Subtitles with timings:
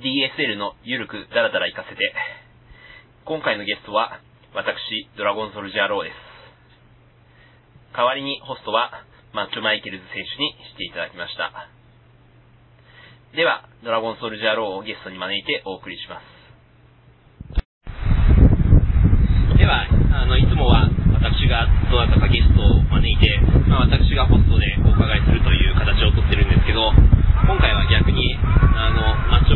[0.00, 2.00] DSL のゆるくだらだら行かせて。
[3.28, 4.20] 今回のゲストは、
[4.56, 4.72] 私、
[5.16, 6.16] ドラゴンソルジャーローです。
[7.92, 9.04] 代わりにホストは、
[9.36, 11.68] マッチョマイケルズ選手にしていただきました。
[13.36, 16.24] では、ドラゴンソルジャーローをゲストに招いてお送りします。
[19.58, 19.84] では、
[20.16, 20.88] あの、いつもは
[21.20, 23.38] 私がどなたかゲストを招いて、
[23.68, 26.88] まあ、私がホストでお伺いするという形をとってるんですけど、
[27.44, 28.38] 今回は逆に、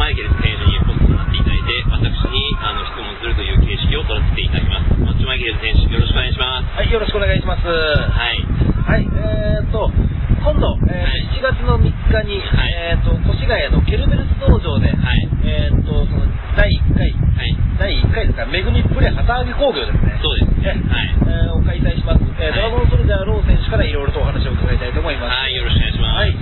[0.00, 4.96] マイケルズ選手にホストになっていただいて、私にあの質問するという形式を取らせていただきます。
[4.96, 6.72] マッチョマイケルズ選手、よろしくお願いします。
[6.72, 7.68] はい、よろしくお願いします。
[7.68, 9.04] ははい。
[9.04, 9.92] い、えーと、
[10.40, 15.28] 今度、えーはい7月の3日に、はいえーと、越谷のケルベルス道場で、はい。
[15.44, 16.24] えーと、その、
[16.56, 17.56] 第1回、はい。
[17.80, 20.16] 第1回ですか、めぐみプレ旗揚げ工業ですね。
[20.20, 20.80] そうですね。
[20.88, 21.12] はい。
[21.28, 22.20] えーを開催します。
[22.40, 25.36] えーはいドラゴンソルジャーロー選手からいろいろとお話を伺いたいと思います。
[25.36, 26.16] はい、よろしくお願いします。
[26.16, 26.36] はい。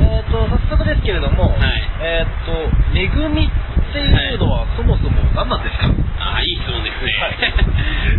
[0.00, 2.52] えーと、早速ですけれども、はいえーと、
[2.92, 5.88] めぐみっていうのはそもそも何なんですか、
[6.20, 7.12] ああ、いい質問ですね。
[7.16, 7.36] はい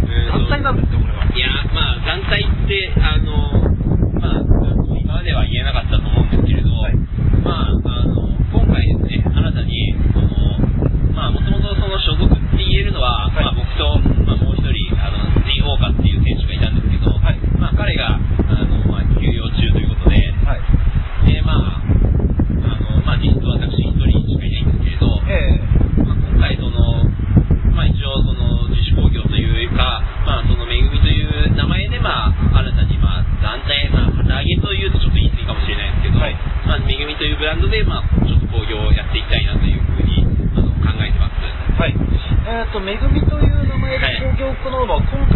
[0.00, 1.24] うん団体なんですか、これは。
[1.28, 3.60] いや、まあ、団体って、あの、
[4.20, 4.42] まあ、
[4.96, 6.96] 今までは言えなかったと思うんですけれど、はい
[7.44, 10.28] まあ、あの、今回ですね、新たに、その、
[11.14, 13.84] まあ、もともとその所属って言えるのは、はいまあ、僕と、
[14.24, 18.20] まあ、もう一人、あの、ジン・オーカっていう選手がいたんですけど、はいまあ、彼が、あ
[18.64, 21.32] の、まあ、休養中ということで、はい。
[21.32, 25.60] で、まあ、あの、まあ、実質私一人しかいないんですけれど、え
[26.02, 27.04] まあ、今回その、
[27.74, 36.34] まあ、一応その自主工業というか、まあ、そのめぐみという名前で、まあ、新たにまあ団体、まあ、旗揚げというとちょっと言い過ぎかもしれないですけど、はい
[36.66, 40.24] まあ、めぐみというブランドで、まあ、ちょっと工業をやっていきたいなというふうに
[40.56, 41.36] あの考えてます。
[41.36, 41.94] ーはい。
[42.46, 43.76] えーと、めぐみという名
[44.62, 45.35] この馬は今回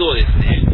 [0.00, 0.69] そうですね。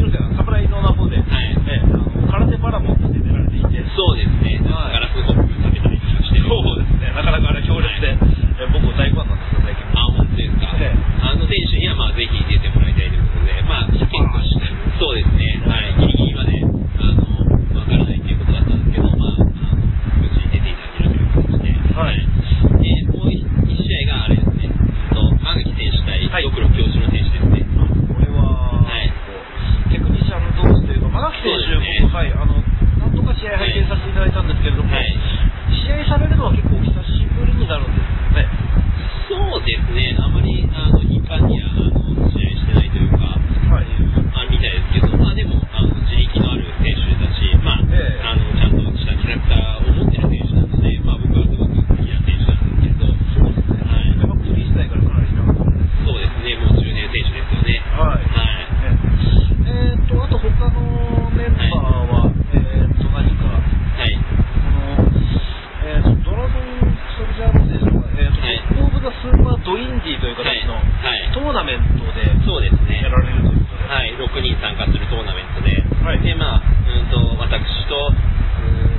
[70.07, 71.27] ティという形の、はい。
[71.35, 73.03] トーナメントでそうですね。
[73.03, 76.23] やられるということで、はい、6人参加するトーナメントで、はい。
[76.23, 77.59] でまあ、うんと私
[77.91, 78.15] と、う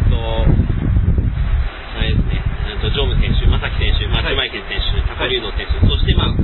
[0.04, 0.20] んと、
[1.96, 2.44] あれですね、
[2.84, 6.36] とジョーム選手、正木選手、まあ、は、ジュマイケル選手、高竜道選手、そして、まあ、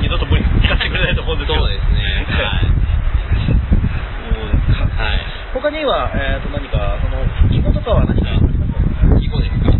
[0.00, 1.60] 二度と無理かてくれないと思うんですけど。
[1.60, 2.26] そうですね。
[4.96, 5.20] はい。
[5.54, 9.18] 他には、え、ー、と、何か、その、囲碁とかは何かありますか？
[9.20, 9.78] 囲碁です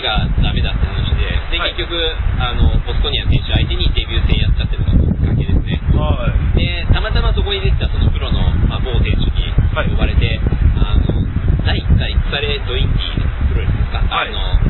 [0.00, 1.96] がダメだって話で、で、はい結局、
[2.38, 5.80] あの、ボストニア選手相手にデビュー戦やっちゃってるのがきっかけですね。
[5.92, 6.58] はい。
[6.58, 9.52] で、たまたまそこに出てたそのプロの、まあ、某選手に
[9.90, 10.40] 呼ばれて、
[10.76, 11.22] あの、
[11.64, 14.61] 第1回腐れドインティープロレスですか、はいあの、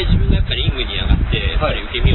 [0.00, 2.09] 回自分がやっぱりリングに上がって、やっ受け身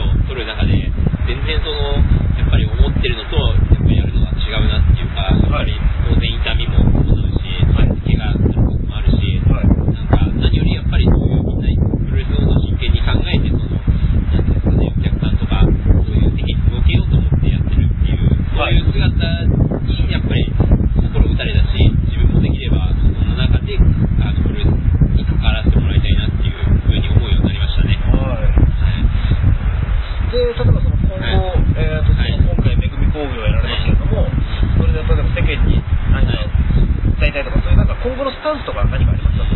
[38.05, 39.54] 今後のスタンスとか何かありますか？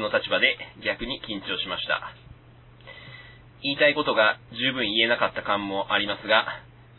[0.00, 2.12] の立場で逆に緊張しました。
[3.62, 6.46] 言いたいことが十分言えなかった感もありますが、